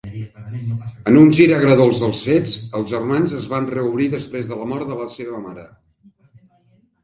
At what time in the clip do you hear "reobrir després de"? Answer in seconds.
3.77-4.61